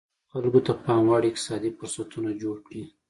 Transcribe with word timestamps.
خلکو 0.31 0.59
ته 0.65 0.71
پاموړ 0.85 1.21
اقتصادي 1.27 1.69
فرصتونه 1.77 2.29
جوړ 2.41 2.55
کړي. 2.67 2.83